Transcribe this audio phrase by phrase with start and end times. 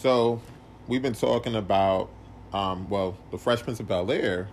[0.00, 0.40] So,
[0.86, 2.10] we've been talking about,
[2.52, 4.48] um, well, the Fresh Prince of Bel Air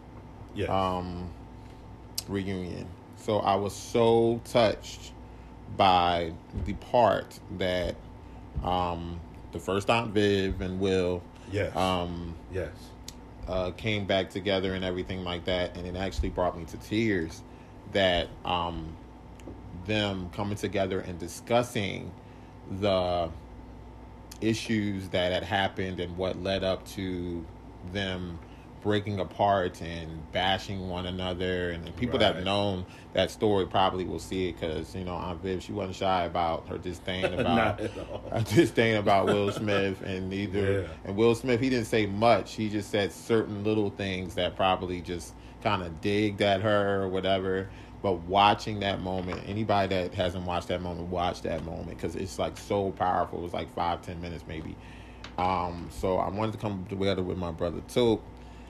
[0.55, 0.69] Yes.
[0.69, 1.29] um,
[2.28, 2.88] reunion.
[3.18, 5.12] So I was so touched
[5.78, 6.34] by
[6.66, 7.96] the part that
[8.64, 9.20] um,
[9.52, 11.21] the first Aunt Viv and Will
[11.52, 11.75] yes.
[11.75, 12.71] um, yes.
[13.48, 17.41] uh, came back together and everything like that, and it actually brought me to tears
[17.94, 18.96] that um,
[19.86, 22.12] them coming together and discussing
[22.80, 23.30] the
[24.48, 27.45] issues that had happened and what led up to
[27.91, 28.40] them
[28.81, 34.20] breaking apart and bashing one another and, people that have known that story probably will
[34.20, 37.80] see it because you know Aunt Viv she wasn't shy about her disdain about Not
[37.80, 38.22] at all.
[38.31, 40.88] I just saying about Will Smith and neither Yeah.
[41.05, 42.55] and Will Smith he didn't say much.
[42.55, 45.34] He just said certain little things that probably just
[45.64, 47.70] kind of digged at her or whatever.
[48.03, 52.38] But watching that moment, anybody that hasn't watched that moment, watch that moment because it's
[52.38, 53.39] like so powerful.
[53.39, 54.75] It was like five, ten minutes maybe.
[55.39, 58.22] Um, so I wanted to come together with my brother too.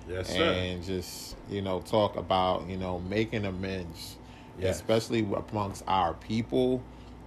[0.07, 0.43] Yes, sir.
[0.43, 4.17] and just you know talk about you know making amends
[4.59, 4.75] Yes.
[4.75, 6.81] especially amongst our people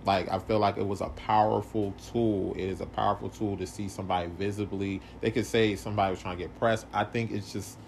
[0.05, 3.66] like i feel like it was a powerful tool it is a powerful tool to
[3.66, 7.53] see somebody visibly they could say somebody was trying to get pressed i think it's
[7.53, 7.78] just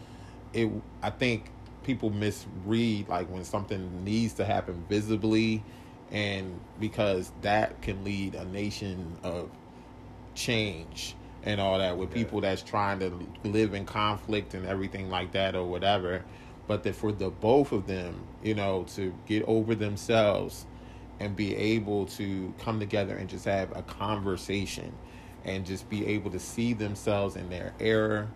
[0.54, 0.68] it
[1.02, 1.50] i think
[1.88, 5.64] people misread like when something needs to happen visibly
[6.10, 9.48] and because that can lead a nation of
[10.34, 13.10] change and all that with people that's trying to
[13.42, 16.22] live in conflict and everything like that or whatever.
[16.66, 20.66] But that for the both of them you know to get over themselves
[21.20, 24.92] and be able to come together and just have a conversation
[25.46, 28.28] and just be able to see themselves in their error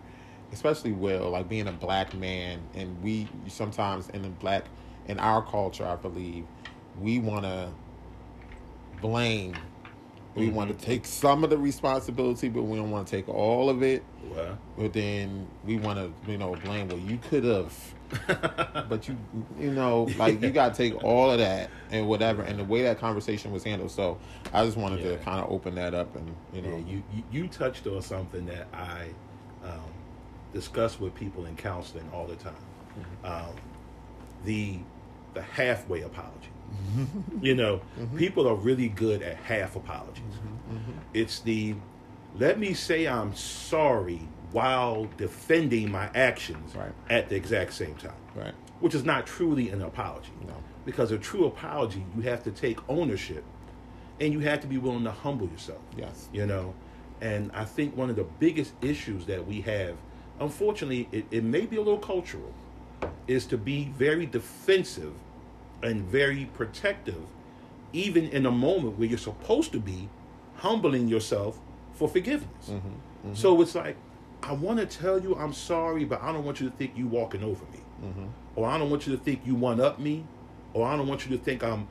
[0.53, 4.63] especially will like being a black man and we sometimes in the black
[5.07, 6.45] in our culture i believe
[7.01, 7.69] we want to
[9.03, 9.55] blame.
[10.35, 13.69] We want to take some of the responsibility but we don't want to take all
[13.69, 14.03] of it.
[14.31, 17.73] Well, but then we want to you know blame well you could have.
[18.89, 19.17] But you
[19.59, 22.81] you know like you got to take all of that and whatever and the way
[22.83, 23.91] that conversation was handled.
[23.91, 24.17] So
[24.51, 26.69] i just wanted to kind of open that up and you know.
[26.69, 29.09] Yeah, you, you you touched on something that I
[29.63, 29.92] um,
[30.53, 32.55] discuss with people in counseling all the time.
[32.97, 33.25] Mm-hmm.
[33.25, 33.55] Um,
[34.45, 34.79] the
[35.33, 36.49] the halfway apology.
[36.95, 37.45] Mm-hmm.
[37.45, 38.17] you know, mm-hmm.
[38.17, 40.23] people are really good at half apologies.
[41.13, 41.75] It's the
[42.39, 44.21] let me say I'm sorry
[44.51, 46.91] while defending my actions Right.
[47.09, 48.53] at the exact same time, right.
[48.79, 50.31] Which is not truly an apology.
[50.47, 50.53] no.
[50.85, 53.43] Because a true apology, you have to take ownership
[54.19, 55.81] and you have to be willing to humble yourself.
[55.97, 56.27] Yes.
[56.33, 56.73] You know?
[57.21, 59.95] And i think one of the biggest issues that we have
[60.39, 62.53] unfortunately it, it may be a little cultural
[63.27, 65.13] is to be very defensive
[65.81, 67.21] and very protective
[67.91, 70.09] even in a moment where you're supposed to be
[70.55, 71.59] humbling yourself
[71.93, 72.69] for forgiveness.
[72.69, 73.33] Mm-hmm, mm-hmm.
[73.33, 73.95] So it's like
[74.41, 77.07] i want to tell you i'm sorry but i don't want you to think you
[77.07, 77.79] walking over me.
[78.03, 78.25] Mm-hmm.
[78.55, 80.25] Or i don't want you to think you one up me.
[80.73, 81.87] Or i don't want you to think i'm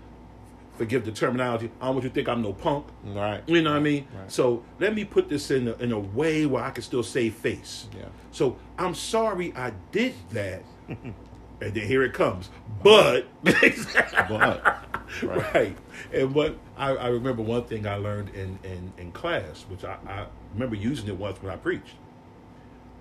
[0.83, 3.71] forgive the terminology i don't want you to think i'm no punk right you know
[3.71, 4.09] what I mean?
[4.19, 4.33] Right.
[4.33, 7.35] So let me put this in a, in a way where I can still save
[7.35, 7.87] face.
[7.97, 8.07] Yeah.
[8.33, 10.63] So I'm sorry I did that.
[10.89, 11.15] and
[11.61, 12.51] then here it comes.
[12.83, 14.83] But but
[15.23, 15.55] right.
[15.55, 15.77] Right.
[16.13, 19.97] And what I, I remember one thing I learned in, in, in class, which I,
[20.09, 21.95] I remember using it once when I preached.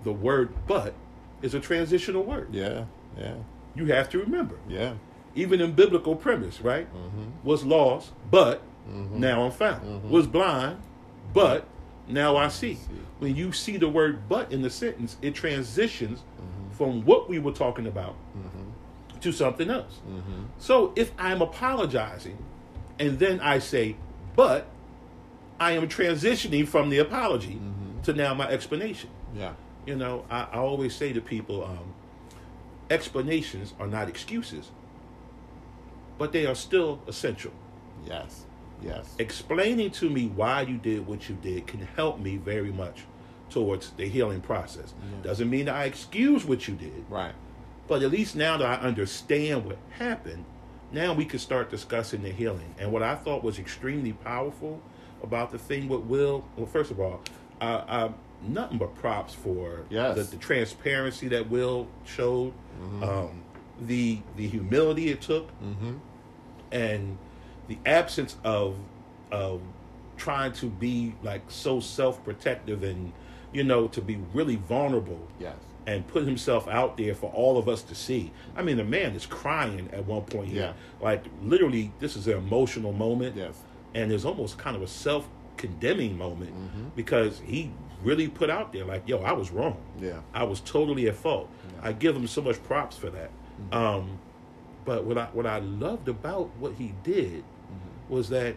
[0.04, 0.94] The word but
[1.42, 2.50] is a transitional word.
[2.54, 2.86] yeah
[3.18, 3.36] yeah
[3.76, 4.58] You have to remember.
[4.70, 4.94] yeah
[5.36, 6.88] Even in biblical premise, right?
[6.94, 7.48] Mm-hmm.
[7.48, 8.62] Was lost, but
[9.14, 10.10] now I'm found.
[10.10, 10.82] Was blind,
[11.34, 11.66] but
[12.08, 12.76] now I see.
[12.76, 12.82] See.
[13.20, 16.72] When you see the word but in the sentence, it transitions Mm-hmm.
[16.76, 18.16] from what we were talking about
[19.22, 20.00] to something else.
[20.10, 20.46] Mm-hmm.
[20.58, 22.38] So if I'm apologizing
[23.00, 23.96] and then I say,
[24.36, 24.66] but
[25.60, 28.02] I am transitioning from the apology Mm-hmm.
[28.04, 29.12] to now my explanation.
[29.36, 29.54] yeah
[29.86, 31.94] You know, I, I always say to people, um,
[32.90, 34.72] explanations are not excuses,
[36.22, 37.52] but they are still essential.
[38.06, 38.46] yes
[38.84, 42.98] yes Explaining to me why you did what you did can help me very much
[43.50, 44.94] towards the healing process.
[44.94, 45.24] Yeah.
[45.30, 47.34] Doesn't mean that I excuse what you did, right
[47.88, 50.46] but at least now that I understand what happened,
[50.94, 52.74] now we can start discussing the healing.
[52.80, 54.74] And what I thought was extremely powerful
[55.28, 57.20] about the thing with Will, well, first of all,
[57.60, 58.12] I, I
[58.58, 60.16] nothing but props for Yes.
[60.18, 62.54] the, the transparency that Will showed,
[63.02, 63.44] um,
[63.82, 65.94] the the humility it took, mm-hmm
[66.72, 67.18] and
[67.68, 68.76] the absence of
[69.32, 69.62] of
[70.18, 73.12] trying to be like so self protective and
[73.54, 75.56] you know to be really vulnerable yes
[75.88, 78.32] and put himself out there for all of us to see.
[78.56, 80.62] I mean, the man is crying at one point here.
[80.62, 80.74] Yeah.
[81.04, 83.36] Like, literally, this is an emotional moment.
[83.36, 83.56] yes
[83.96, 85.28] And there's almost kind of a self
[85.58, 86.90] condemning moment Mm-hmm.
[86.96, 87.72] because he
[88.04, 89.76] really put out there like, "Yo, I was wrong.
[90.00, 90.20] Yeah.
[90.36, 91.88] I was totally at fault." Yeah.
[91.90, 93.32] I give him so much props for that.
[93.72, 93.74] Mm-hmm.
[93.74, 94.20] Um,
[94.86, 98.14] but what I what I loved about what he did Mm-hmm.
[98.14, 98.56] was that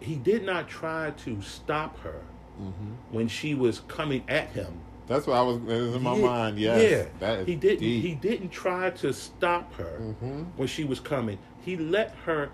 [0.00, 2.22] he did not try to stop her
[2.60, 2.92] Mm-hmm.
[3.14, 4.80] when she was coming at him.
[5.06, 5.58] That's what I was.
[5.60, 6.58] Was in my Yeah, mind.
[6.58, 7.08] Yes.
[7.20, 7.78] Yeah, he didn't.
[7.80, 8.02] deep.
[8.04, 10.46] He didn't try to stop her Mhm.
[10.56, 11.38] when she was coming.
[11.64, 12.50] He let her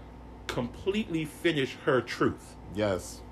[0.46, 3.22] completely finish her truth, Yes.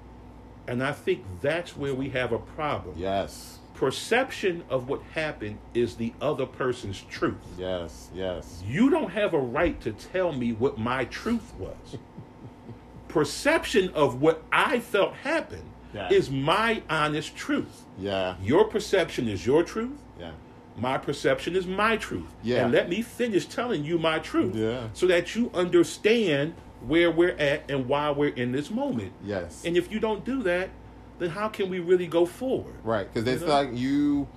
[0.66, 2.94] and I think that's where we have a problem.
[2.98, 3.58] Yes.
[3.74, 7.36] Perception of what happened is the other person's truth.
[7.58, 8.10] Yes.
[8.14, 8.62] Yes.
[8.66, 11.96] You don't have a right to tell me what my truth was.
[13.08, 16.08] Perception of what I felt happened Yeah.
[16.10, 17.84] is my honest truth.
[17.98, 18.36] Yeah.
[18.42, 20.00] Your perception is your truth.
[20.18, 20.30] Yeah.
[20.78, 22.28] My perception is my truth.
[22.42, 22.64] Yeah.
[22.64, 24.54] And let me finish telling you my truth.
[24.54, 24.88] Yeah.
[24.94, 26.54] So that you understand
[26.86, 29.12] where we're at and why we're in this moment.
[29.22, 29.62] Yes.
[29.66, 30.70] And if you don't do that,
[31.18, 32.74] then how can we really go forward?
[32.84, 33.52] Right, because it's You know?
[33.54, 34.28] like you,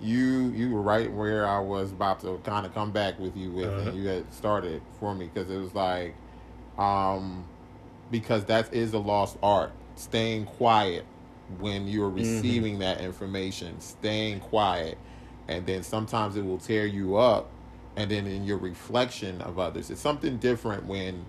[0.00, 3.50] you, you were right where I was about to kind of come back with you
[3.50, 3.90] with, Uh-huh.
[3.90, 6.14] and you had started for me because it was like,
[6.78, 7.44] um,
[8.10, 9.72] because that is a lost art.
[9.96, 11.04] Staying quiet
[11.58, 12.16] when you're Mm-hmm.
[12.16, 14.96] receiving that information, staying quiet,
[15.48, 17.48] and then sometimes it will tear you up,
[17.96, 21.26] and then in your reflection of others, it's something different when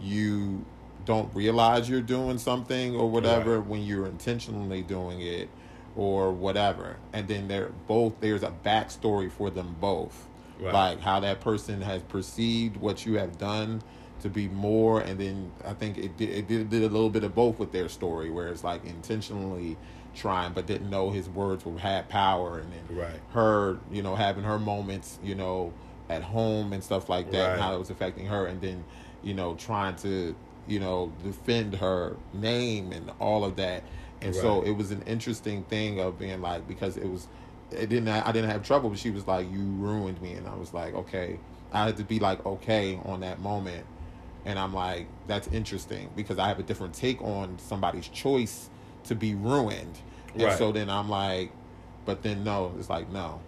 [0.00, 0.64] you
[1.04, 3.66] don't realize you're doing something or whatever Right.
[3.68, 5.48] when you're intentionally doing it
[5.96, 10.26] or whatever and then they're both there's a backstory for them both
[10.60, 10.72] Right.
[10.72, 13.82] like how that person has perceived what you have done
[14.22, 17.22] to be more and then i think it did, it did, did a little bit
[17.24, 19.76] of both with their story where it's like intentionally
[20.14, 23.20] trying but didn't know his words would had power and then Right.
[23.30, 25.72] her you know having her moments you know
[26.08, 28.84] at home and stuff like that and how it was affecting her and then
[29.22, 30.34] you know trying to
[30.66, 33.82] you know defend her name and all of that.
[34.22, 37.28] And so it was an interesting thing of being like because it was
[37.70, 40.32] it didn't i didn't have trouble but she was like you ruined me.
[40.32, 41.38] And i was like okay.
[41.72, 43.84] I had to be like okay on that moment.
[44.46, 48.70] And i'm like that's interesting because i have a different take on somebody's choice
[49.04, 49.98] to be ruined.
[50.34, 50.58] And Right.
[50.58, 51.50] so then i'm like
[52.06, 53.40] but then no it's like no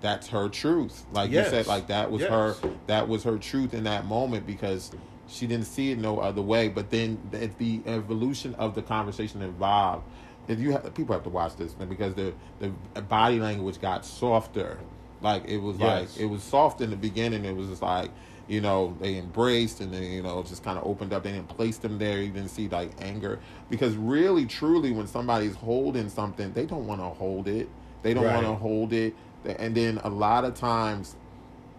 [0.00, 1.04] that's her truth.
[1.12, 1.46] Like Yes.
[1.46, 2.30] you said like that was Yes.
[2.30, 2.56] her
[2.86, 4.92] that was her truth in that moment because
[5.28, 6.68] she didn't see it no other way.
[6.68, 10.04] But then the, the evolution of the conversation involved
[10.48, 12.70] if you have, people have to watch this because the the
[13.02, 14.78] body language got softer.
[15.20, 16.16] Like it was Yes.
[16.16, 17.44] like it was soft in the beginning.
[17.44, 18.10] It was just like
[18.48, 21.22] you know they embraced and then you know just kind of opened up.
[21.22, 22.22] They didn't place them there.
[22.22, 23.40] You didn't see like anger.
[23.68, 27.68] Because really truly when somebody's holding something they don't want to hold it.
[28.02, 28.34] They don't Right.
[28.42, 29.14] want to hold it.
[29.44, 31.14] And then a lot of times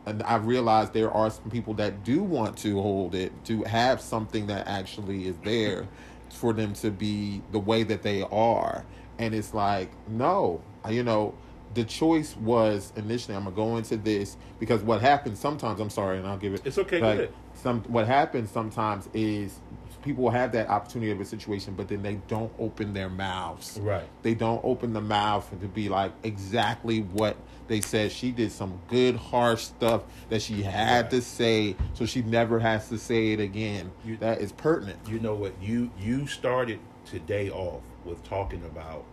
[0.06, 4.02] and I realized there are some people that do want to hold it, to have
[4.02, 5.88] something that actually is there
[6.30, 8.86] for them to be the way that they are.
[9.18, 11.36] And it's like, no, you know,
[11.74, 16.18] the choice was initially I'm gonna go into this because what happens sometimes I'm sorry
[16.18, 19.60] and I'll give it It's okay, like, some what happens sometimes is
[20.02, 24.08] people have that opportunity of a situation but then they don't open their mouths Right.
[24.24, 27.36] they don't open the mouth to be like exactly what
[27.68, 28.12] they said.
[28.12, 31.12] She did some good harsh stuff that she had Right.
[31.12, 33.92] to say, so she never has to say it again.
[34.04, 34.98] You- that is pertinent.
[35.08, 35.54] You know what?
[35.62, 39.04] You you started today off with talking about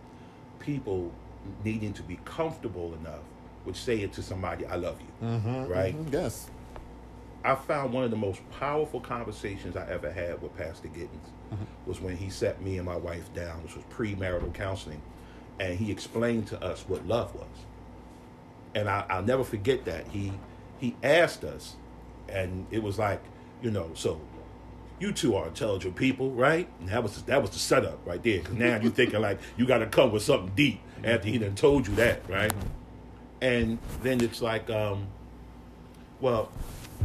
[0.59, 1.11] people
[1.63, 3.21] needing to be comfortable enough
[3.63, 5.95] with saying to somebody, "I love you." Mm-hmm, Right.
[6.11, 6.49] Yes.
[7.43, 11.31] I found one of the most powerful conversations I ever had with Pastor Giddens
[11.85, 13.63] was when he sat me and my wife down.
[13.63, 15.01] which was premarital counseling,
[15.59, 17.47] and he explained to us what love was.
[18.75, 20.33] And I, I'll never forget that he
[20.77, 21.75] he asked us,
[22.27, 23.23] and it was like,
[23.61, 24.19] you know, so
[24.99, 26.67] you two are intelligent people, right?
[26.79, 28.39] And that was that was the setup right there.
[28.39, 31.55] Because now you're thinking like you got to come with something deep after he done
[31.55, 32.51] told you that, right?
[33.41, 35.07] And then it's like, um,
[36.19, 36.51] well,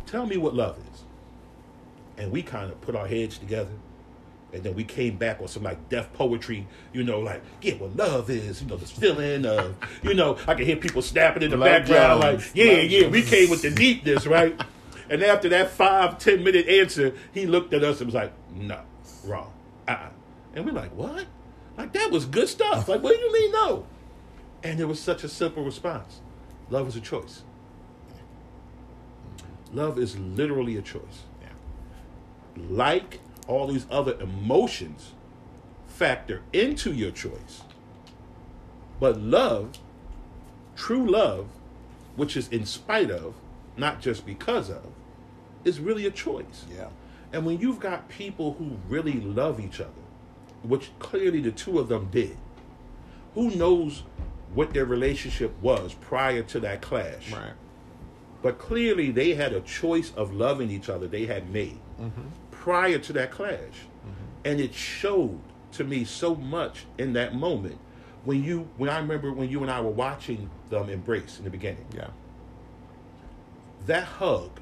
[0.07, 1.05] tell me what love is.
[2.17, 3.71] And we kind of put our heads together.
[4.53, 7.97] And then we came back on some like Def Poetry, you know, like, yeah, what
[7.97, 11.51] love is, you know, this feeling of, you know, I can hear people snapping in
[11.51, 12.47] the background, Jones.
[12.47, 14.61] like, yeah, yeah, we came with the deepness, right?
[15.11, 18.81] and after that five, ten minute answer, he looked at us and was like, no,
[19.25, 19.51] wrong.
[19.89, 20.11] Uh-uh.
[20.55, 21.25] And we're like, what?
[21.79, 22.89] Like, that was good stuff.
[22.89, 23.87] Like, what do you mean, no?
[24.63, 26.21] And it was such a simple response
[26.73, 27.43] love is a choice.
[29.73, 31.25] Love is literally a choice.
[31.41, 31.49] Yeah.
[32.69, 35.13] Like all these other emotions
[35.87, 37.63] factor into your choice.
[39.01, 39.79] But love,
[40.77, 41.47] true love,
[42.17, 43.35] which is in spite of,
[43.77, 44.87] not just because of,
[45.65, 46.67] is really a choice.
[46.75, 46.89] Yeah.
[47.33, 50.03] And when you've got people who really love each other
[50.63, 52.37] which clearly the two of them did.
[53.35, 54.03] Who knows
[54.55, 57.33] what their relationship was prior to that clash?
[57.33, 57.53] Right.
[58.43, 62.23] But clearly they had a choice of loving each other they had made Mm-hmm.
[62.51, 63.87] prior to that clash.
[64.45, 65.39] And it showed
[65.73, 67.79] to me so much in that moment
[68.25, 71.51] when you when I remember when you and I were watching them embrace in the
[71.51, 71.87] beginning.
[71.95, 72.09] Yeah.
[73.87, 74.61] That hug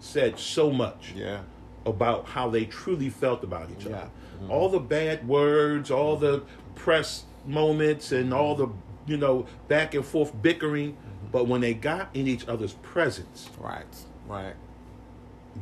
[0.00, 1.40] said so much Yeah.
[1.86, 4.08] about how they truly felt about each other.
[4.40, 4.46] Yeah.
[4.46, 4.50] Mhm.
[4.50, 6.42] All the bad words, all the
[6.74, 8.68] press moments, and all the
[9.06, 10.96] you know back and forth bickering,
[11.32, 13.84] but when they got in each other's presence, Right.
[14.26, 14.54] Right.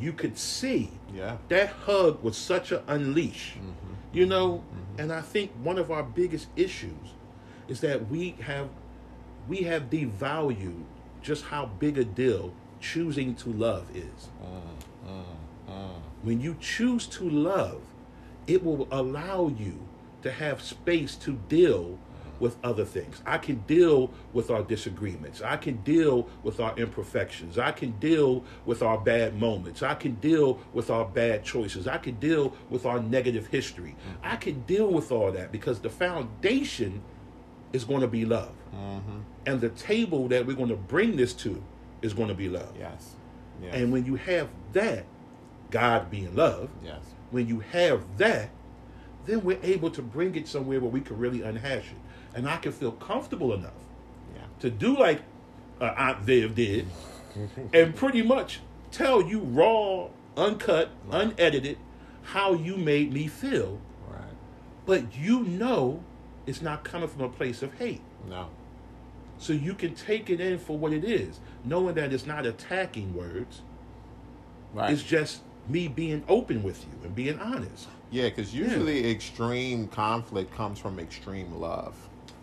[0.01, 1.37] you could see Yeah.
[1.49, 3.55] that hug was such an unleash.
[3.57, 3.95] Mm-hmm.
[4.13, 5.01] You know, mm-hmm.
[5.01, 7.15] and I think one of our biggest issues
[7.69, 8.69] is that we have
[9.49, 10.85] we have devalued
[11.23, 14.29] just how big a deal choosing to love is.
[14.43, 15.25] Mm, mm,
[15.71, 15.91] mm.
[16.23, 17.81] When you choose to love,
[18.47, 19.79] it will allow you
[20.23, 21.99] to have space to deal
[22.41, 23.23] with other things.
[23.27, 25.43] I can deal with our disagreements.
[25.43, 27.59] I can deal with our imperfections.
[27.59, 29.83] I can deal with our bad moments.
[29.83, 31.89] I can deal with our bad choices.
[31.89, 33.97] I can deal with our negative history.
[34.23, 37.03] I can deal with all that because the foundation
[37.73, 38.55] is going to be love.
[38.75, 39.19] Mm-hmm.
[39.47, 41.63] And the table that we're going to bring this to
[42.03, 42.73] is going to be love.
[42.79, 43.15] Yes.
[43.63, 43.75] Yes.
[43.75, 45.05] And when you have that,
[45.71, 47.01] God being love, yes.
[47.31, 48.51] when you have that,
[49.27, 51.99] then we're able to bring it somewhere where we can really unhash it.
[52.39, 53.73] And I can feel comfortable enough
[54.35, 54.43] Yeah.
[54.61, 55.23] to do like
[55.81, 56.87] uh, Aunt Viv did
[57.75, 58.61] and pretty much
[58.93, 61.23] tell you raw, uncut, Right.
[61.23, 61.79] unedited
[62.23, 63.81] how you made me feel.
[64.09, 64.23] Right.
[64.87, 66.05] But you know
[66.47, 68.03] it's not coming from a place of hate.
[68.29, 68.49] No.
[69.39, 73.15] So you can take it in for what it is, knowing that it's not attacking
[73.15, 73.63] words.
[74.73, 74.93] Right.
[74.93, 77.89] It's just me being open with you and being honest.
[78.13, 81.95] yeah, because usually extreme conflict comes from extreme love.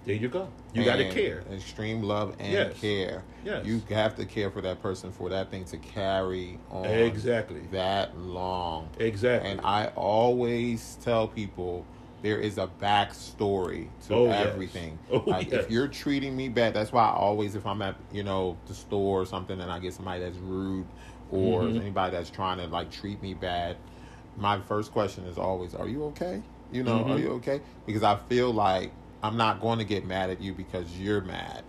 [0.06, 0.48] There you go.
[0.74, 1.44] You got to care.
[1.52, 2.80] Extreme love and Yes.
[2.80, 3.24] care.
[3.44, 3.66] Yes.
[3.66, 7.62] You have to care for that person for that thing to carry on Exactly.
[7.72, 8.90] that long.
[9.00, 9.50] Exactly.
[9.50, 11.86] And I always tell people
[12.22, 14.48] there is a backstory to Oh, yes.
[14.48, 15.00] everything.
[15.12, 15.64] Oh, like yes.
[15.66, 18.74] if you're treating me bad, that's why I always, if I'm at you know the
[18.74, 20.86] store or something, and I get somebody that's rude
[21.32, 21.82] or Mhm.
[21.82, 23.78] anybody that's trying to like treat me bad,
[24.38, 26.42] my first question is always, "Are you okay?
[26.72, 27.22] You know, are Mhm.
[27.22, 28.92] you okay?" Because I feel like
[29.26, 31.64] I'm not going to get mad at you because you're mad,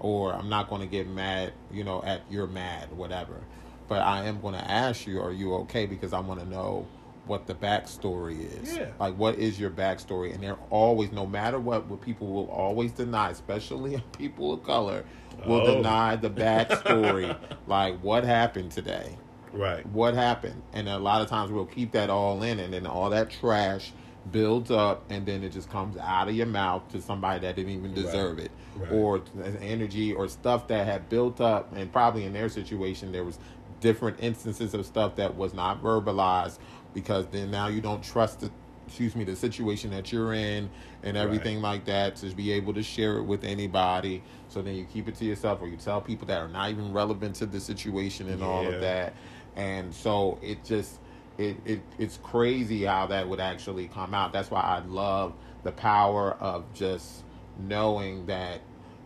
[0.00, 3.40] or I'm not going to get mad, you know, at you're mad, whatever.
[3.88, 6.86] But I am going to ask you, "Are you okay?" Because I want to know
[7.26, 8.76] what the backstory is.
[8.76, 8.86] Yeah.
[8.98, 10.32] Like, what is your backstory?
[10.34, 15.04] And they're always, no matter what, what people will always deny, especially people of color,
[15.46, 15.74] will Oh.
[15.76, 17.36] deny the backstory.
[17.66, 19.16] like, what happened today?
[19.52, 19.84] right.
[19.86, 20.62] What happened?
[20.74, 23.92] And a lot of times we'll keep that all in, and then all that trash
[24.32, 27.72] builds up, and then it just comes out of your mouth to somebody that didn't
[27.72, 28.92] even deserve it, Right.
[28.92, 29.22] or
[29.60, 33.38] energy or stuff that had built up, and probably in their situation there was
[33.80, 36.58] different instances of stuff that was not verbalized
[36.94, 38.50] because then now you don't trust the
[38.88, 40.68] excuse me the situation that you're in
[41.02, 44.22] and everything like that to be able to share it with anybody.
[44.48, 46.90] So then you keep it to yourself or you tell people that are not even
[46.94, 49.12] relevant to the situation and all of that.
[49.56, 51.00] And so it just
[51.38, 55.72] it, it it's crazy how that would actually come out that's why i love the
[55.72, 57.22] power of just
[57.58, 58.60] knowing that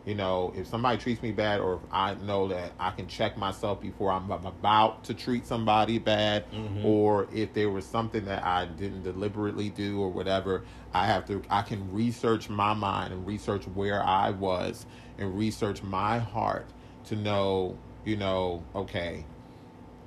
[0.04, 3.36] you know if somebody treats me bad or if i know that i can check
[3.36, 6.84] myself before i'm, I'm about to treat somebody bad Mhm.
[6.84, 11.42] or if there was something that i didn't deliberately do or whatever i have to
[11.50, 14.86] i can research my mind and research where i was
[15.18, 16.66] and research my heart
[17.04, 19.24] to know you know okay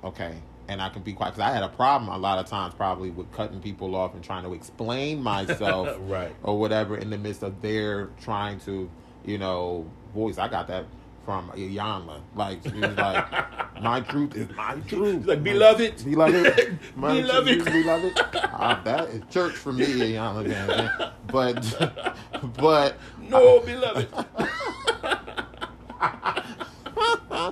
[0.04, 0.34] okay
[0.68, 3.10] and i can be quiet because i had a problem a lot of times probably
[3.10, 6.34] with cutting people off and trying to explain myself Right.
[6.42, 8.90] or whatever in the midst of their trying to,
[9.24, 10.38] you know, voice.
[10.38, 10.84] I got that
[11.24, 12.20] from Iyanla.
[12.36, 13.26] Like she was like,
[13.82, 16.04] "My truth is my truth." Like, beloved.
[16.04, 17.48] beloved, my Beloved.
[17.62, 18.12] truth is beloved.
[18.34, 20.46] Ah, that is church for me, Iyanla.
[20.48, 21.10] Man.
[21.26, 21.92] But,
[22.56, 22.96] but
[23.28, 24.08] No, beloved.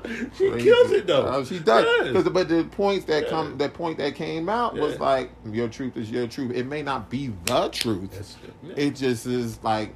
[0.36, 1.26] she kills it though.
[1.26, 1.84] Oh, she does.
[2.12, 2.28] Yes.
[2.28, 6.10] but the points that come, the point that came out was like, "Your truth is
[6.10, 8.36] your truth." It may not be the truth.
[8.62, 8.74] Yeah.
[8.76, 9.94] It just is like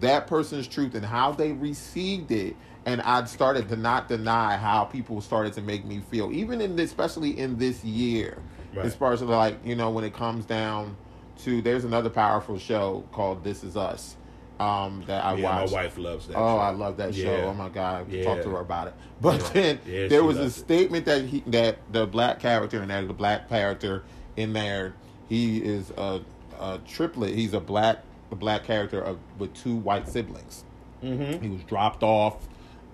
[0.00, 2.56] that person's truth and how they received it.
[2.86, 6.76] And I started to not deny how people started to make me feel, even in
[6.76, 8.36] this, especially in this year,
[8.74, 8.84] Right.
[8.84, 10.96] as far as like you know when it comes down
[11.44, 11.62] to.
[11.62, 14.16] There's another powerful show called This Is Us
[14.64, 15.72] um, that I yeah, watched.
[15.72, 16.36] my wife loves that.
[16.36, 16.58] Oh, show.
[16.58, 17.22] I love that show.
[17.36, 17.44] Yeah.
[17.44, 18.24] Oh my god, Yeah.
[18.24, 18.94] talk to her about it.
[19.20, 20.50] But then there was a it.
[20.50, 24.02] statement that he that the black character and that the black character
[24.36, 24.94] in there,
[25.28, 26.20] he is a
[26.60, 27.34] a triplet.
[27.34, 27.98] He's a black
[28.30, 30.64] a black character of with two white siblings.
[31.02, 31.42] Mm-hmm.
[31.42, 32.36] He was dropped off,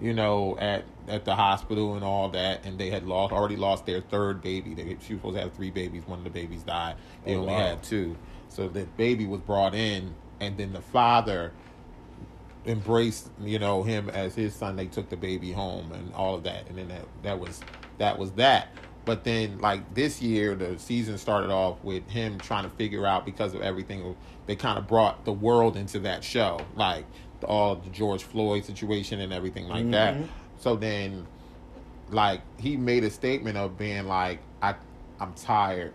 [0.00, 3.86] you know, at at the hospital and all that, and they had lost already lost
[3.86, 4.74] their third baby.
[4.74, 6.06] They she was supposed to have three babies.
[6.06, 6.94] One of the babies died.
[7.24, 7.58] They Oh, only wow.
[7.70, 8.16] had two.
[8.48, 11.52] So the baby was brought in, and then the father
[12.66, 14.76] embraced you know him as his son.
[14.76, 16.68] They took the baby home and all of that.
[16.68, 17.60] And then that that was
[17.98, 18.68] that was that.
[19.04, 23.24] But then like this year the season started off with him trying to figure out
[23.24, 24.14] because of everything
[24.46, 26.60] they kind of brought the world into that show.
[26.76, 27.06] Like
[27.44, 30.14] all the George Floyd situation and everything like that.
[30.16, 30.28] Mhm.
[30.58, 31.26] so then
[32.10, 34.74] like he made a statement of being like I
[35.18, 35.94] I'm tired.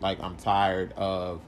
[0.00, 1.40] Like I'm tired of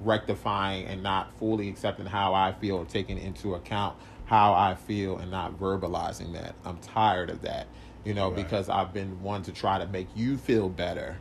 [0.00, 5.18] rectifying and not fully accepting how I feel or taking into account how I feel
[5.18, 6.54] and not verbalizing that.
[6.64, 7.66] I'm tired of that.
[8.04, 8.36] You know, Right.
[8.36, 11.16] because I've been one to try to make you feel better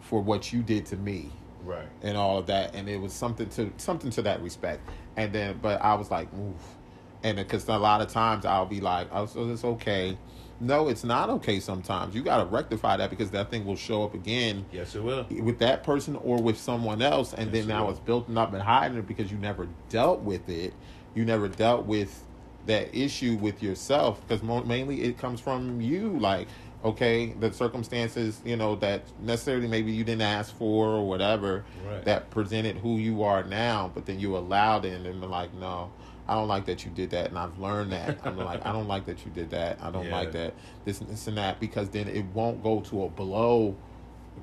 [0.00, 1.30] for what you did to me
[1.64, 1.88] Right.
[2.02, 5.58] and all of that and it was something to something to that respect and then
[5.60, 6.76] but i was like oof
[7.24, 10.16] and because a lot of times i'll be like oh so it's okay
[10.60, 14.02] no it's not okay sometimes you got to rectify that because that thing will show
[14.04, 15.26] up again Yes, it will.
[15.30, 17.90] with that person or with someone else and Yes, then it now will.
[17.90, 20.72] it's built up and hiding it because you never dealt with it
[21.14, 22.24] you never dealt with
[22.66, 26.48] that issue with yourself because mainly it comes from you like
[26.84, 32.04] okay the circumstances you know that necessarily maybe you didn't ask for or whatever Right.
[32.04, 35.90] that presented who you are now but then you allowed it and then like no
[36.28, 38.18] I don't like that you did that, and I've learned that.
[38.24, 39.78] I'm like, I don't like that you did that.
[39.80, 40.16] I don't Yeah.
[40.16, 40.54] like that
[40.84, 43.76] this, this and that because then it won't go to a blow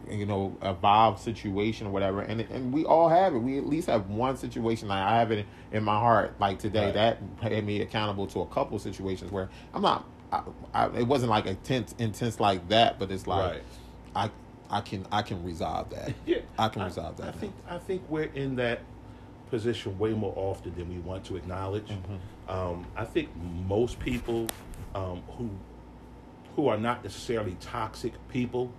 [0.10, 2.22] you know, evolved situation or whatever.
[2.22, 3.38] And and we all have it.
[3.38, 4.88] We at least have one situation.
[4.88, 6.34] Like I have it in my heart.
[6.40, 6.94] Like today, Right.
[6.96, 10.06] that made me accountable to a couple situations where I'm not.
[10.32, 10.42] I,
[10.74, 13.64] I, it wasn't like intense, intense like that, but it's like Right.
[14.16, 16.12] I, I can, I can resolve that.
[16.26, 17.38] Yeah, I can resolve that I now.
[17.38, 18.80] think I think we're in that
[19.54, 21.88] position way more often than we want to acknowledge.
[21.88, 22.50] Mm-hmm.
[22.50, 23.30] Um, I think
[23.68, 24.48] most people
[24.96, 25.48] um, who
[26.56, 28.72] who are not necessarily toxic people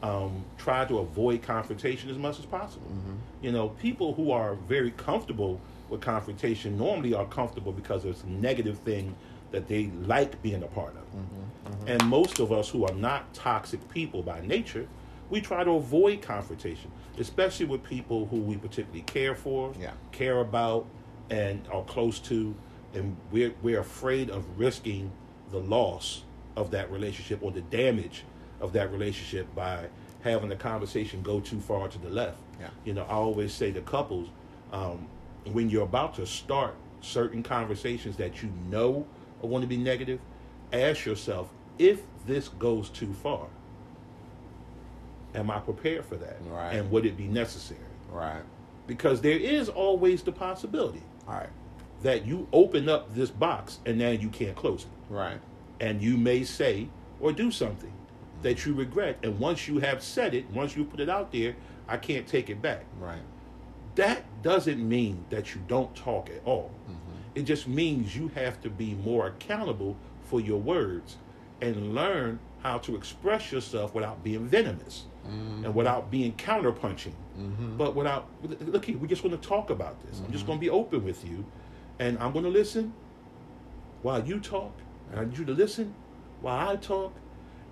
[0.00, 2.86] um, try to avoid confrontation as much as possible.
[2.86, 3.16] Mm-hmm.
[3.44, 8.30] You know, people who are very comfortable with confrontation normally are comfortable because it's a
[8.30, 9.16] negative thing
[9.50, 11.02] that they like being a part of.
[11.02, 11.88] Mm-hmm.
[11.88, 14.86] And most of us who are not toxic people by nature,
[15.32, 19.92] we try to avoid confrontation, especially with people who we particularly care for, Yeah.
[20.12, 20.84] care about,
[21.30, 22.54] and are close to,
[22.94, 25.10] and we're we're afraid of risking
[25.50, 28.24] the loss of that relationship or the damage
[28.60, 29.86] of that relationship by
[30.22, 32.38] having the conversation go too far to the left.
[32.60, 32.68] Yeah.
[32.84, 34.28] You know, I always say to couples,
[34.70, 35.06] um,
[35.50, 39.06] when you're about to start certain conversations that you know
[39.42, 40.20] are going to be negative,
[40.74, 43.46] ask yourself if this goes too far.
[45.34, 46.36] Am I prepared for that?
[46.46, 46.74] Right.
[46.74, 47.80] And would it be necessary?
[48.10, 48.42] Right.
[48.86, 51.48] Because there is always the possibility right.
[52.02, 55.12] that you open up this box and now you can't close it.
[55.12, 55.38] Right.
[55.80, 56.88] And you may say
[57.20, 57.92] or do something
[58.42, 59.18] that you regret.
[59.22, 61.54] And once you have said it, once you put it out there,
[61.88, 62.84] I can't take it back.
[63.00, 63.22] Right.
[63.94, 66.70] That doesn't mean that you don't talk at all.
[66.84, 67.12] Mm-hmm.
[67.34, 71.16] It just means you have to be more accountable for your words
[71.60, 75.64] and learn how to express yourself without being venomous Mm-hmm.
[75.66, 77.12] and without being counterpunching.
[77.78, 78.28] But without,
[78.60, 80.18] look here, we just want to talk about this.
[80.18, 80.32] I'm Mm-hmm.
[80.32, 81.44] just going to be open with you
[81.98, 82.92] and I'm going to listen
[84.02, 84.72] while you talk.
[85.10, 85.94] And I need you to listen
[86.40, 87.14] while I talk.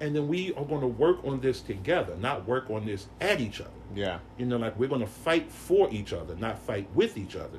[0.01, 3.41] And then we are going to work on this together, not work on this at
[3.41, 3.71] each other.
[3.95, 4.21] Yeah.
[4.39, 7.59] You know, like we're going to fight for each other, not fight with each other.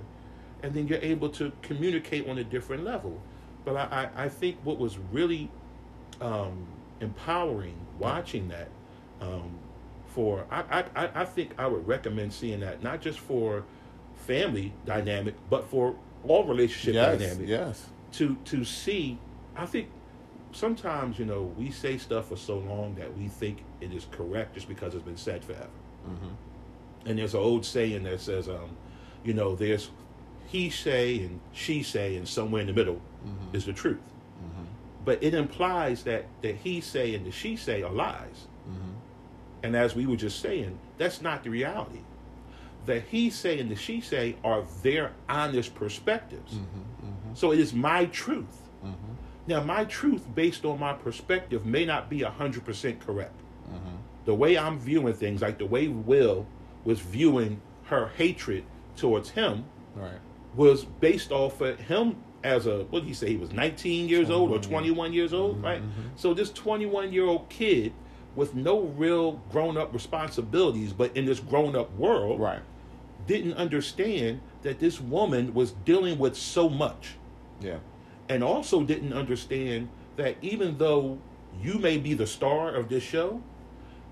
[0.64, 3.22] And then you're able to communicate on a different level.
[3.66, 5.52] But I, I, I think what was really
[6.22, 6.66] um,
[7.00, 8.70] empowering watching that
[9.22, 9.52] um,
[10.14, 13.64] for, I, I, I- think I would recommend seeing that not just for
[14.16, 15.96] family dynamic, but for
[16.28, 17.20] all relationship Yes.
[17.20, 17.86] dynamic Yes.
[18.14, 19.18] to to see
[19.58, 19.90] i think
[20.52, 24.54] sometimes you know we say stuff for so long that we think it is correct
[24.54, 25.68] just because it's been said forever
[26.08, 27.10] Mm-hmm.
[27.10, 28.70] and there's an old saying that says um
[29.24, 29.90] you know there's
[30.48, 33.56] he say and she say and somewhere in the middle Mm-hmm.
[33.56, 34.00] is the truth
[35.04, 38.92] but it implies that that he say and the she say are lies Mm-hmm.
[39.64, 42.00] And as we were just saying that's not the reality
[42.86, 47.34] the he say and the she say are their honest perspectives Mm-hmm.
[47.34, 48.58] so it is my truth
[49.48, 53.40] Now, my truth based on my perspective may not be 100% correct.
[53.68, 53.96] Mm-hmm.
[54.26, 56.46] The way I'm viewing things, like the way Will
[56.84, 58.64] was viewing her hatred
[58.96, 60.20] towards him, Right.
[60.56, 63.30] was based off of him as a, what did he say?
[63.30, 65.82] He was 19 years old or 21, 21 years old, right?
[66.16, 67.94] So this 21 year old kid
[68.36, 72.60] with no real grown up responsibilities, but in this grown up world, Right.
[73.28, 77.16] didn't understand that this woman was dealing with so much
[77.62, 77.78] Yeah.
[78.30, 81.18] and also didn't understand that even though
[81.62, 83.42] you may be the star of this show,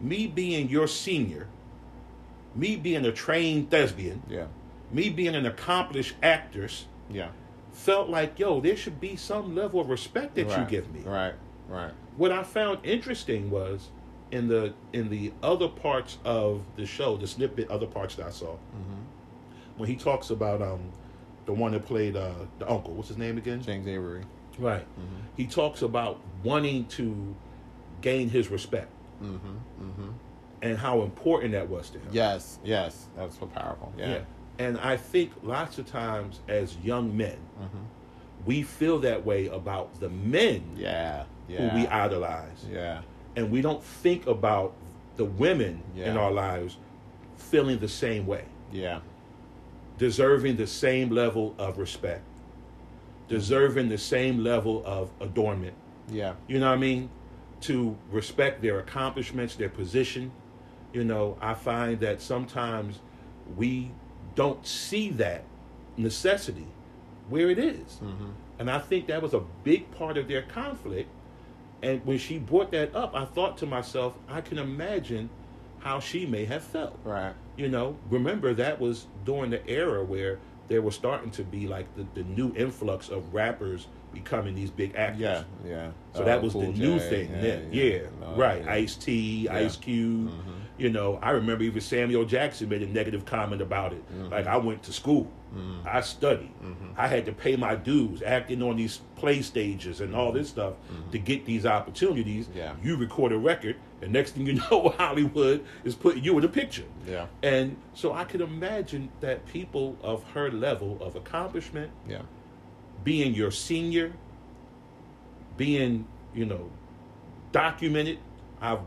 [0.01, 1.47] me being your senior,
[2.55, 4.47] me being a trained thespian, Yeah.
[4.91, 7.29] me being an accomplished actress, Yeah.
[7.71, 11.01] felt like, yo, there should be some level of respect that you give me.
[11.05, 11.34] Right.
[11.69, 11.91] Right.
[12.17, 13.89] What I found interesting was
[14.31, 18.31] in the in the other parts of the show, the snippet, other parts that I
[18.31, 19.01] saw, Mm-hmm.
[19.77, 20.91] when he talks about um
[21.45, 23.61] the one that played uh the uncle, what's his name again?
[23.61, 24.23] James Avery.
[24.57, 24.85] Right.
[25.37, 27.35] He talks about wanting to
[28.01, 28.91] gain his respect
[29.23, 29.83] Mm-hmm.
[29.83, 30.09] Mm-hmm.
[30.61, 32.09] and how important that was to him.
[32.11, 32.59] Yes.
[32.63, 33.07] Yes.
[33.17, 33.91] That's so powerful.
[33.97, 34.09] Yeah.
[34.09, 34.19] Yeah.
[34.59, 37.77] And I think lots of times as young men, Mm-hmm.
[38.45, 41.23] we feel that way about the men Yeah.
[41.47, 41.75] who Yeah.
[41.75, 42.65] we idolize.
[42.71, 43.01] Yeah.
[43.35, 44.73] And we don't think about
[45.17, 46.77] the women in our lives
[47.37, 48.99] feeling the same way, Yeah.
[49.97, 52.23] deserving the same level of respect,
[53.27, 55.73] deserving the same level of adornment.
[56.11, 56.33] Yeah.
[56.47, 57.09] You know what I mean?
[57.61, 60.31] To respect their accomplishments, their position.
[60.93, 62.99] You know, I find that sometimes
[63.55, 63.91] we
[64.35, 65.43] don't see that
[65.97, 66.67] necessity
[67.29, 67.99] where it is.
[68.01, 68.29] Mm-hmm.
[68.57, 71.09] And I think that was a big part of their conflict.
[71.81, 75.29] And when she brought that up, I thought to myself, I can imagine
[75.79, 76.97] how she may have felt.
[77.03, 77.33] Right.
[77.55, 81.87] You know, remember that was during the era where there was starting to be like
[81.95, 85.21] the, the new influx of rappers becoming these big actors.
[85.21, 85.43] Yeah.
[85.65, 85.91] Yeah.
[86.13, 87.69] So Uh, that was the Cool new J, thing then.
[87.71, 88.63] Yeah, No, right.
[88.63, 88.71] yeah.
[88.73, 90.29] Ice T, Ice Cube.
[90.29, 90.33] Mhm.
[90.77, 94.03] You know, I remember even Samuel Jackson made a negative comment about it.
[94.13, 94.31] Mhm.
[94.31, 95.85] Like, I went to school, Mhm.
[95.85, 96.93] I studied, Mhm.
[96.97, 100.73] I had to pay my dues, acting on these play stages and all this stuff
[100.91, 101.12] Mhm.
[101.12, 102.49] to get these opportunities.
[102.55, 102.73] Yeah.
[102.83, 106.49] You record a record, and next thing you know, Hollywood is putting you in the
[106.49, 106.85] picture.
[107.07, 107.25] Yeah.
[107.41, 112.21] And so I could imagine that people of her level of accomplishment, Yeah.
[113.03, 114.13] being your senior,
[115.57, 116.69] being, you know,
[117.51, 118.19] documented.
[118.62, 118.79] I've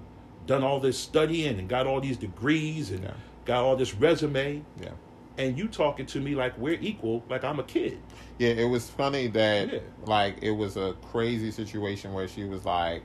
[0.46, 3.12] done all this studying and got all these degrees and Yeah.
[3.44, 4.62] got all this resume.
[4.80, 4.90] Yeah.
[5.38, 7.98] And you talking to me like we're equal, like I'm a kid.
[8.38, 9.78] Yeah, it was funny that Yeah.
[10.04, 13.02] like it was a crazy situation where she was like,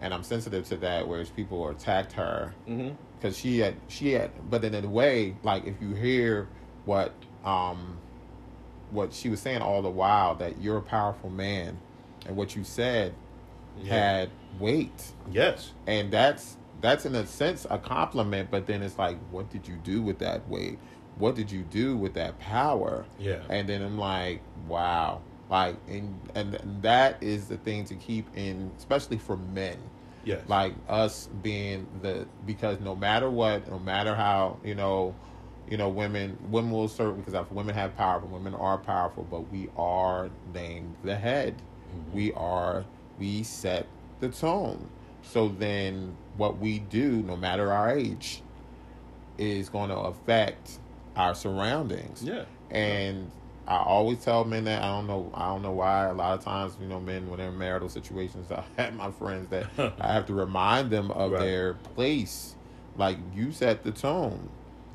[0.00, 2.94] and I'm sensitive to that, where people attacked her Mm-hmm.
[3.18, 6.48] because she had she had, but then in a way, like if you hear
[6.84, 7.12] what
[7.44, 7.96] um
[8.90, 11.78] what she was saying all the while that you're a powerful man,
[12.26, 13.14] and what you said
[13.88, 14.28] had
[14.60, 15.70] weight, Yes.
[15.86, 19.76] and that's that's in a sense a compliment, but then it's like, what did you
[19.76, 20.78] do with that weight?
[21.18, 23.04] What did you do with that power?
[23.18, 23.40] Yeah.
[23.48, 25.20] And then I'm like, wow.
[25.50, 29.76] Like and and that is the thing to keep in especially for men.
[30.24, 30.40] Yes.
[30.48, 35.14] Like us being the because no matter what, no matter how, you know,
[35.68, 39.50] you know, women women will serve because if women have power, women are powerful, but
[39.52, 41.54] we are named the head.
[41.94, 42.14] Mhm.
[42.14, 42.84] We are
[43.18, 43.86] we set
[44.20, 44.88] the tone.
[45.22, 48.42] So then what we do, no matter our age,
[49.38, 50.78] is going to affect
[51.16, 52.22] our surroundings.
[52.22, 52.44] Yeah.
[52.70, 53.30] And
[53.68, 56.44] I always tell men that I don't know I don't know why a lot of
[56.44, 59.66] times you know men when they're in marital situations I have my friends that
[60.00, 61.40] I have to remind them of Right.
[61.40, 62.56] their place.
[62.96, 64.48] Like you set the tone.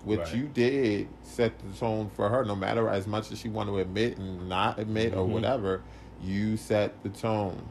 [0.04, 0.36] What Right.
[0.36, 3.80] you did set the tone for her, no matter as much as she want to
[3.80, 5.30] admit and not admit or Mhm.
[5.30, 5.82] whatever,
[6.24, 7.62] you set the tone.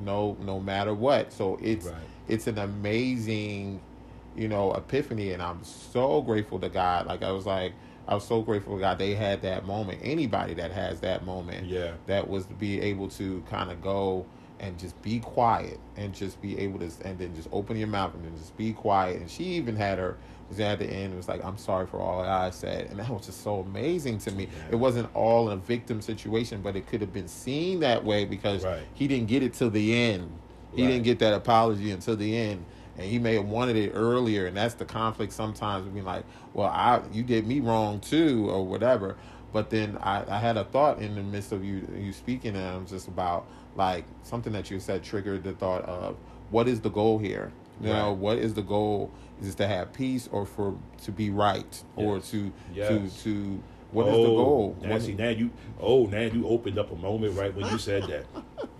[0.00, 1.32] No no matter what.
[1.32, 1.94] So it's Right.
[2.28, 3.80] it's an amazing,
[4.36, 7.06] you know, epiphany and I'm so grateful to God.
[7.06, 7.72] Like I was like
[8.08, 10.00] I was so grateful God they had that moment.
[10.02, 11.92] Anybody that has that moment Yeah.
[12.06, 14.24] that was to be able to kind of go
[14.60, 18.12] and just be quiet and just be able to and then just open your mouth
[18.14, 20.16] and then just be quiet and she even had her
[20.48, 23.08] was at the end it was like i'm sorry for all i said and that
[23.08, 24.72] was just so amazing to me Yeah.
[24.72, 28.64] it wasn't all a victim situation but it could have been seen that way because
[28.64, 28.82] Right.
[28.94, 30.28] he didn't get it till the end
[30.74, 30.88] he Right.
[30.88, 32.64] didn't get that apology until the end
[32.98, 36.68] and he may have wanted it earlier and that's the conflict sometimes being like well
[36.68, 39.16] i you did me wrong too or whatever
[39.52, 42.82] but then I, I had a thought in the midst of you you speaking and
[42.82, 46.16] was just about like something that you said triggered the thought of
[46.50, 48.18] what is the goal here you know Right.
[48.18, 52.16] what is the goal is it to have peace or for to be right or
[52.16, 52.30] Yes.
[52.32, 52.88] to Yes.
[53.22, 56.46] to to what is oh, the goal Now, What- see, now you, oh, now you
[56.46, 58.26] opened up a moment right when you said that.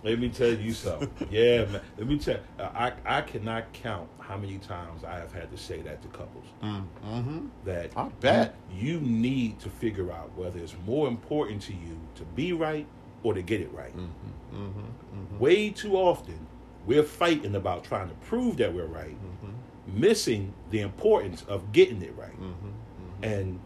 [0.03, 1.09] Let me tell you something.
[1.31, 1.81] Yeah, man.
[1.97, 2.39] Let me tell.
[2.59, 6.45] I I cannot count how many times I have had to say that to couples.
[6.63, 7.49] Mm, mhm.
[7.65, 8.55] That I bet.
[8.71, 12.87] you, you need to figure out whether it's more important to you to be right
[13.23, 13.95] or to get it right.
[13.97, 14.07] Mhm,
[14.53, 16.47] mhm, mhm, Way too often,
[16.85, 19.53] we're fighting about trying to prove that we're right, mhm,
[19.99, 22.39] missing the importance of getting it right.
[22.39, 23.23] mhm, mhm.
[23.23, 23.59] And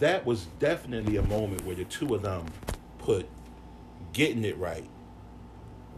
[0.00, 2.44] that was definitely a moment where the two of them
[2.98, 3.26] put
[4.12, 4.86] getting it right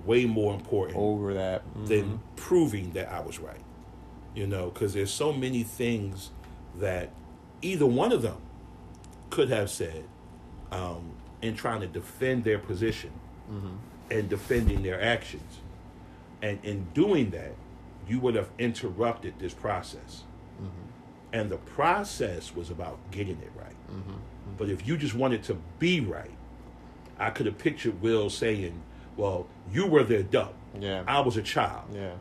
[0.07, 1.63] way more important Over that.
[1.87, 2.19] than Mhm.
[2.37, 3.61] proving that I was right.
[4.35, 6.31] You know, because there's so many things
[6.79, 7.11] that
[7.63, 8.39] either one of them
[9.31, 10.05] could have said
[10.73, 11.11] um,
[11.43, 13.11] in trying to defend their position
[14.11, 15.59] and defending their actions.
[16.43, 17.55] And in doing that,
[18.09, 20.23] you would have interrupted this process.
[21.33, 23.75] And the process was about getting it right.
[24.57, 26.31] But if you just wanted to be right,
[27.19, 28.81] I could have pictured Will saying,
[29.21, 30.55] Well, you were the adult.
[30.81, 31.05] Yeah.
[31.07, 31.85] I was a child.
[31.95, 32.13] Yeah.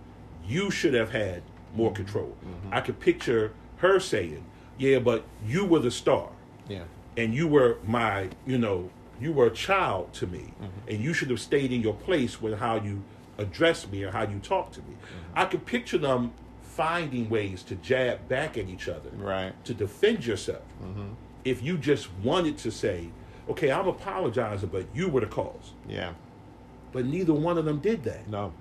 [0.46, 1.42] You should have had
[1.74, 2.36] more control.
[2.72, 4.44] I could picture her saying,
[4.78, 6.30] Yeah, but you were the star
[6.68, 6.84] Yeah.
[7.16, 8.90] and you were my, you know,
[9.22, 10.90] you were a child to me, Mm-hmm.
[10.90, 13.04] and you should have stayed in your place with how you
[13.38, 14.94] addressed me or how you talked to me.
[14.96, 15.40] Mm-hmm.
[15.42, 16.34] I could picture them
[16.64, 19.54] finding ways to jab back at each other, Right.
[19.66, 20.64] to defend yourself.
[20.84, 21.10] Mm-hmm.
[21.46, 23.10] If you just wanted to say,
[23.50, 26.12] "Okay, I'm apologizing, but you were the cause," Yeah.
[26.92, 28.28] But neither one of them did that.
[28.28, 28.54] No.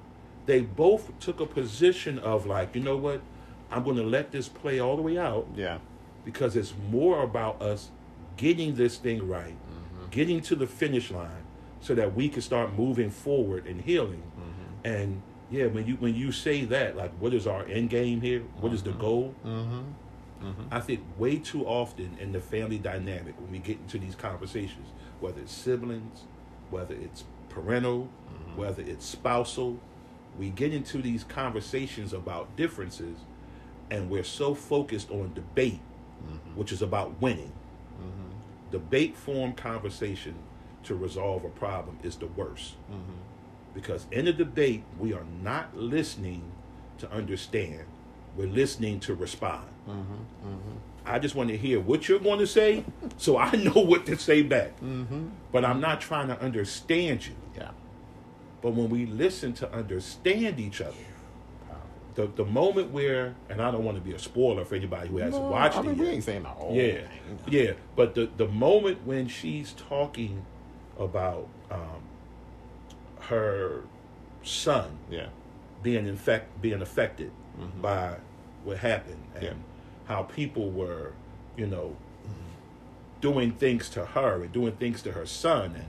[0.46, 3.20] They both took a position of like, you know what,
[3.70, 5.78] I'm going to let this play all the way out Yeah.
[6.24, 7.90] because it's more about us
[8.36, 10.10] getting this thing right, mm-hmm.
[10.10, 11.44] getting to the finish line,
[11.80, 14.22] so that we can start moving forward and healing.
[14.38, 14.86] Mm-hmm.
[14.86, 18.40] And yeah, when you when you say that, like, what is our end game here?
[18.60, 19.00] What is the mm-hmm.
[19.00, 19.34] goal?
[19.44, 19.82] Mm-hmm.
[20.70, 24.88] I think way too often in the family dynamic when we get into these conversations,
[25.20, 26.22] whether it's siblings,
[26.70, 27.24] whether it's
[27.60, 28.56] parental, mm-hmm.
[28.60, 29.78] whether it's spousal,
[30.38, 33.18] we get into these conversations about differences
[33.90, 35.80] and we're so focused on debate,
[36.24, 36.56] mm-hmm.
[36.56, 37.52] which is about winning.
[38.00, 38.70] Mm-hmm.
[38.70, 40.34] Debate form conversation
[40.84, 42.74] to resolve a problem is the worst.
[43.74, 46.42] Because in a debate, we are not listening
[46.98, 47.84] to understand,
[48.36, 49.66] we're listening to respond.
[51.06, 52.84] I just want to hear what you're going to say
[53.16, 54.72] so I know what to say back.
[55.50, 57.34] But I'm not trying to understand you.
[58.62, 60.94] But when we listen to understand each other,
[62.14, 65.18] the, the moment where, and I don't want to be a spoiler for anybody who
[65.18, 66.04] hasn't No, watched I it mean, yet.
[66.04, 67.38] we ain't saying the whole Yeah, thing.
[67.48, 67.72] yeah.
[67.94, 70.44] But the the moment when she's talking
[70.98, 72.02] about um,
[73.20, 73.82] her
[74.42, 75.28] son Yeah.
[75.82, 77.30] being infect being affected
[77.80, 78.16] by
[78.64, 79.52] what happened and Yeah.
[80.06, 81.12] how people were,
[81.56, 81.96] you know,
[83.20, 85.86] doing things to her and doing things to her son and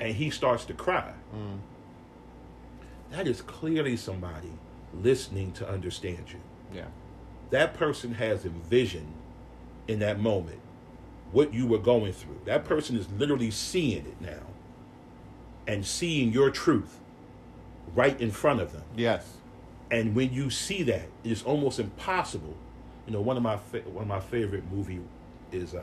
[0.00, 1.12] and he starts to cry.
[3.10, 4.50] That is clearly somebody
[4.92, 6.40] listening to understand you
[6.72, 6.86] Yeah.
[7.50, 9.12] that person has envisioned
[9.88, 10.60] in that moment
[11.32, 12.40] what you were going through.
[12.44, 14.42] That person is literally seeing it now
[15.66, 16.98] and seeing your truth
[17.94, 18.82] right in front of them.
[18.96, 19.36] Yes.
[19.90, 22.56] And when you see that, it's almost impossible.
[23.06, 25.00] You know, one of my fa- one of my favorite movie
[25.52, 25.82] is um,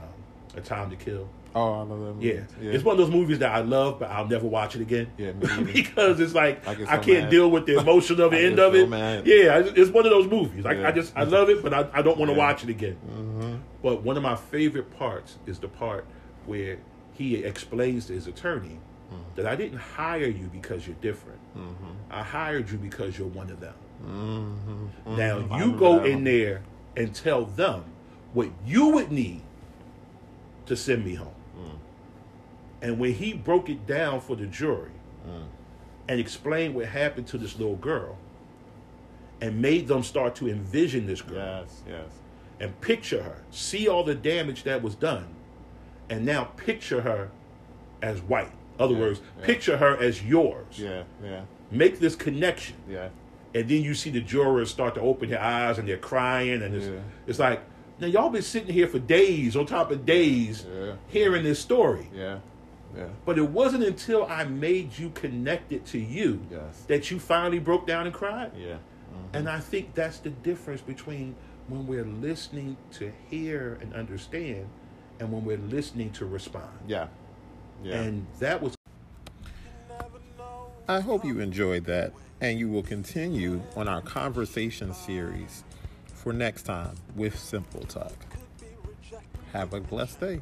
[0.56, 1.28] A Time to Kill.
[1.53, 2.27] Oh, I love that movie.
[2.27, 2.71] Yeah.
[2.71, 5.07] it's one of those movies that I love, but I'll never watch it again.
[5.17, 5.31] Yeah,
[5.73, 7.29] because it's like I I can't mad.
[7.29, 8.87] deal with the emotion of the end of it.
[8.89, 9.27] mad.
[9.27, 10.63] Yeah, it's one of those movies.
[10.63, 12.43] Like I just I love it, but I, I don't want to Yeah.
[12.45, 13.61] watch it again.
[13.83, 16.05] But one of my favorite parts is the part
[16.45, 16.77] where
[17.13, 18.79] he explains to his attorney
[19.11, 19.35] Mm-hmm.
[19.35, 21.37] that I didn't hire you because you're different.
[22.09, 23.73] I hired you because you're one of them.
[24.05, 25.17] Mm-hmm.
[25.17, 26.61] Now I you go in there
[26.95, 27.83] and tell them
[28.31, 29.41] what you would need
[30.67, 31.33] to send me home.
[32.82, 34.91] And when he broke it down for the jury
[35.28, 35.44] Mm.
[36.08, 38.17] and explained what happened to this little girl
[39.39, 41.82] and made them start to envision this girl Yes.
[41.88, 42.10] Yes.
[42.60, 45.26] and picture her, see all the damage that was done,
[46.10, 47.30] and now picture her
[48.02, 48.52] as white.
[48.80, 49.46] Other Yeah, words, yeah.
[49.46, 50.80] picture her as yours.
[50.80, 51.04] Yeah.
[51.24, 51.41] Yeah.
[51.70, 52.76] Make this connection.
[52.89, 53.10] Yeah.
[53.54, 56.74] and then you see the jurors start to open their eyes and they're crying and
[56.74, 57.00] it's, Yeah.
[57.28, 57.60] it's like
[58.00, 60.65] now y'all been sitting here for days on top of days
[61.10, 62.38] hearing this story Yeah.
[62.97, 63.06] Yeah.
[63.25, 66.84] but it wasn't until i made you connected to you Yes.
[66.88, 68.73] that you finally broke down and cried Yeah.
[68.75, 69.36] Mm-hmm.
[69.38, 71.36] and i think that's the difference between
[71.67, 74.67] when we're listening to hear and understand
[75.19, 77.08] and when we're listening to respond Yeah.
[77.84, 78.01] Yeah.
[78.01, 78.75] and that was
[80.89, 85.63] I hope you enjoyed that and you will continue on our conversation series
[86.13, 88.13] for next time with Simple Talk.
[89.54, 90.41] Have a blessed day.